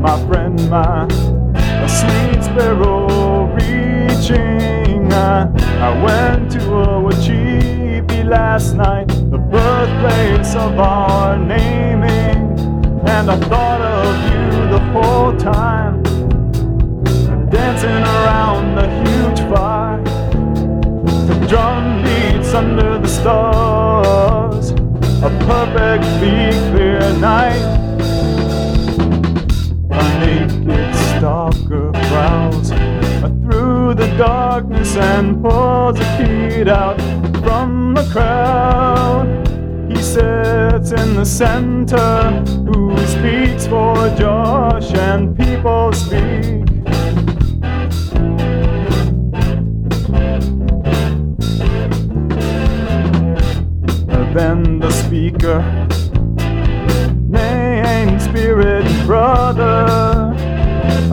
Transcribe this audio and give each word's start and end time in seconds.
my 0.00 0.16
friend, 0.26 0.70
my 0.70 1.04
a 1.54 1.88
sweet 1.88 2.42
sparrow 2.42 3.52
reaching. 3.54 5.12
I, 5.12 5.42
I 5.78 6.02
went 6.02 6.50
to 6.52 6.60
a 6.74 6.86
Ocheepee 7.02 8.24
last 8.24 8.74
night, 8.74 9.08
the 9.08 9.38
birthplace 9.38 10.54
of 10.54 10.78
our 10.78 11.36
naming, 11.36 12.58
and 13.06 13.30
I 13.30 13.38
thought 13.50 13.82
of 13.82 14.14
you 14.32 14.70
the 14.70 14.80
whole 14.92 15.36
time. 15.36 16.02
Dancing 17.50 18.02
around 18.16 18.76
the 18.76 18.88
huge 19.04 19.40
fire, 19.52 20.02
the 21.26 21.46
drum 21.46 22.02
beats 22.02 22.54
under 22.54 22.98
the 22.98 23.08
stars, 23.08 24.70
a 24.70 25.30
perfectly 25.46 26.50
clear 26.70 27.00
night. 27.18 27.89
Prowls 32.30 32.68
through 33.42 33.94
the 33.94 34.06
darkness 34.16 34.96
and 34.96 35.42
pulls 35.42 35.98
a 35.98 36.16
kid 36.16 36.68
out 36.68 37.00
from 37.42 37.94
the 37.94 38.08
crowd. 38.12 39.26
He 39.90 39.96
sits 39.96 40.92
in 40.92 41.16
the 41.16 41.24
center, 41.24 42.30
who 42.68 42.96
speaks 43.06 43.66
for 43.66 43.94
Josh, 44.16 44.92
and 44.94 45.36
people 45.36 45.92
speak. 45.92 46.66
Then 54.32 54.78
the 54.78 54.92
speaker, 54.92 55.60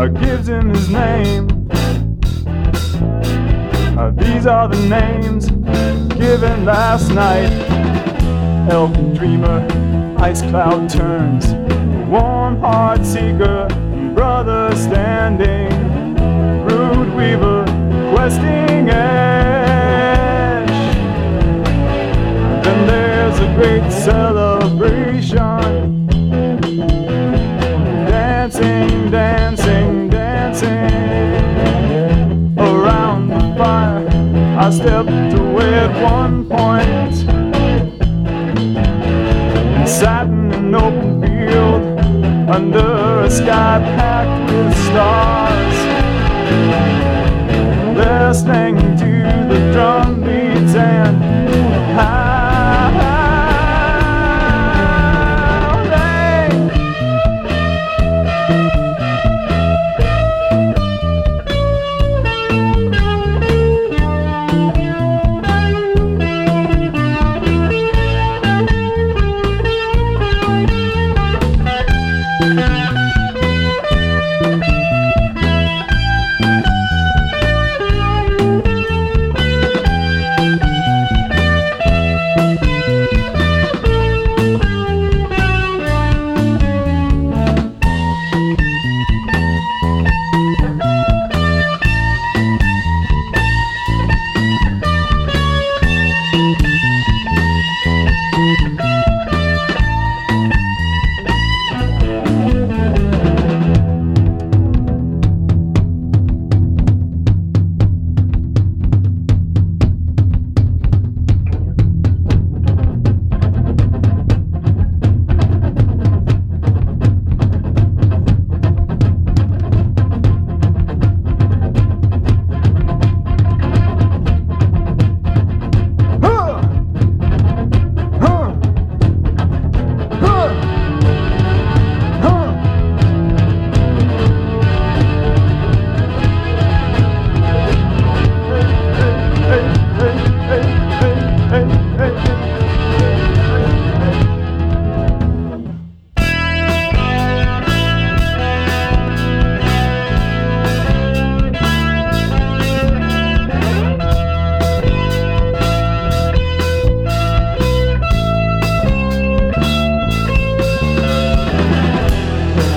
gives 0.05 0.47
him 0.47 0.69
his 0.69 0.89
name. 0.89 1.47
Uh, 3.97 4.11
these 4.11 4.45
are 4.45 4.67
the 4.67 4.79
names 4.87 5.49
given 6.15 6.65
last 6.65 7.09
night. 7.09 7.49
Elk 8.69 8.93
Dreamer, 9.15 9.65
Ice 10.19 10.43
Cloud 10.43 10.87
Turns, 10.87 11.47
Warm 12.07 12.59
Heart 12.59 13.03
Seeker, 13.03 13.67
Brother 14.13 14.75
Standing, 14.75 15.71
Root 16.65 17.15
Weaver, 17.15 17.65
Questing 18.13 18.91
Ash. 18.91 20.69
Then 22.63 22.87
there's 22.87 23.39
a 23.39 23.55
great 23.55 23.91
celebration. 23.91 24.96
I 34.67 34.69
stepped 34.69 35.33
away 35.39 35.75
at 35.75 36.03
one 36.03 36.45
point. 36.45 37.15
And 39.77 39.87
sat 39.87 40.27
in 40.27 40.51
an 40.51 40.75
open 40.75 41.21
field 41.21 41.99
under 42.49 43.21
a 43.21 43.29
sky 43.29 43.79
packed 43.95 44.51
with 44.51 44.75
stars, 44.87 45.77
listening 47.95 48.75
to 48.97 49.11
the 49.47 49.71
drum 49.71 50.19
beats 50.19 50.75
and 50.75 51.46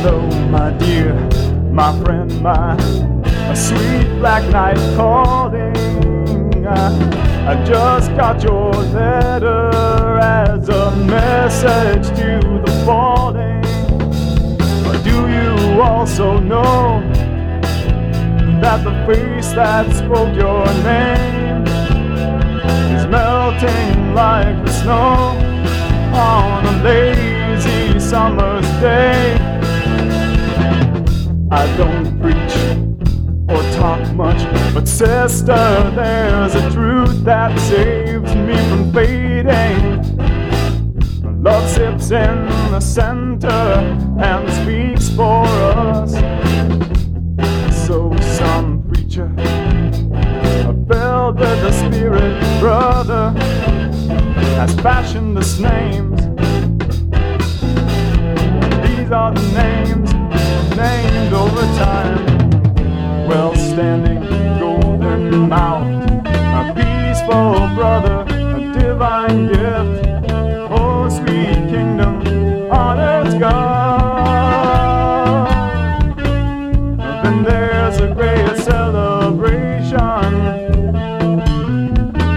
Hello, 0.02 0.26
my 0.48 0.70
dear, 0.78 1.12
my 1.72 1.92
friend, 2.02 2.40
my 2.40 2.74
a 3.50 3.54
sweet 3.54 4.08
black 4.18 4.42
night 4.50 4.78
calling. 4.96 5.76
I, 6.66 7.52
I 7.52 7.64
just 7.66 8.08
got 8.16 8.42
your 8.42 8.72
letter 8.72 10.18
as 10.18 10.70
a 10.70 10.96
message 11.04 12.08
to 12.16 12.62
the 12.64 12.82
falling. 12.86 13.60
But 14.84 15.04
do 15.04 15.28
you 15.28 15.82
also 15.82 16.40
know 16.40 17.02
that 18.62 18.82
the 18.82 18.94
face 19.06 19.52
that 19.52 19.84
spoke 19.94 20.34
your 20.34 20.64
name 20.82 21.66
is 22.96 23.06
melting 23.06 24.14
like 24.14 24.64
the 24.64 24.72
snow 24.72 25.36
on 26.16 26.64
a 26.64 26.82
lazy 26.82 28.00
summer's 28.00 28.66
day? 28.80 29.19
I 31.52 31.66
don't 31.76 32.20
preach 32.20 32.54
or 33.48 33.60
talk 33.72 34.14
much, 34.14 34.40
but 34.72 34.86
sister, 34.86 35.90
there's 35.96 36.54
a 36.54 36.70
truth 36.70 37.24
that 37.24 37.58
saves 37.58 38.32
me 38.36 38.56
from 38.68 38.92
fading. 38.92 39.82
Love 41.42 41.68
sits 41.68 42.12
in 42.12 42.46
the 42.70 42.78
center 42.78 43.48
and 43.48 44.48
speaks 44.62 45.08
for 45.10 45.44
us. 45.44 46.14
Sweet 71.20 71.60
kingdom 71.70 72.14
on 72.70 72.98
earth's 72.98 73.34
God. 73.34 74.30
Then 77.22 77.42
there's 77.44 77.98
a 78.00 78.08
great 78.14 78.56
celebration. 78.58 80.30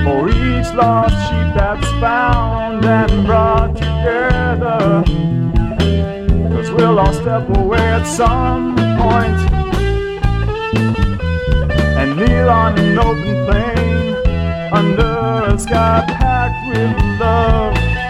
For 0.05 0.29
each 0.29 0.69
lost 0.73 1.15
sheep 1.27 1.49
that's 1.55 1.89
found 1.99 2.85
and 2.85 3.25
brought 3.25 3.75
together. 3.75 5.03
Cause 6.53 6.69
we'll 6.71 6.99
all 6.99 7.13
step 7.13 7.49
away 7.57 7.79
at 7.79 8.05
some 8.05 8.75
point 8.75 9.39
and 11.99 12.17
kneel 12.17 12.49
on 12.49 12.77
an 12.77 12.99
open 12.99 13.45
plain 13.45 14.15
under 14.73 15.53
a 15.53 15.57
sky 15.57 16.03
packed 16.07 16.67
with 16.67 17.19
love. 17.19 18.02